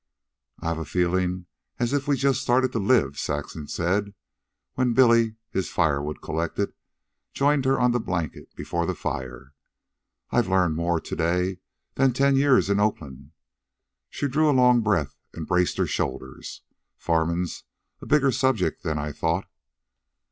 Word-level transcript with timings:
"I've 0.59 0.79
a 0.79 0.83
feeling 0.83 1.45
as 1.77 1.93
if 1.93 2.07
we've 2.07 2.17
just 2.17 2.41
started 2.41 2.71
to 2.71 2.79
live," 2.79 3.19
Saxon 3.19 3.67
said, 3.67 4.15
when 4.73 4.93
Billy, 4.95 5.35
his 5.51 5.69
firewood 5.69 6.23
collected, 6.23 6.73
joined 7.35 7.65
her 7.65 7.79
on 7.79 7.91
the 7.91 7.99
blankets 7.99 8.51
before 8.55 8.87
the 8.87 8.95
fire. 8.95 9.53
"I've 10.31 10.47
learned 10.49 10.75
more 10.75 10.99
to 10.99 11.15
day 11.15 11.59
than 11.93 12.13
ten 12.13 12.35
years 12.35 12.67
in 12.67 12.79
Oakland." 12.79 13.29
She 14.09 14.27
drew 14.27 14.49
a 14.49 14.57
long 14.59 14.81
breath 14.81 15.15
and 15.35 15.45
braced 15.45 15.77
her 15.77 15.85
shoulders. 15.85 16.63
"Farming's 16.97 17.63
a 18.01 18.07
bigger 18.07 18.31
subject 18.31 18.81
than 18.81 18.97
I 18.97 19.11
thought." 19.11 19.45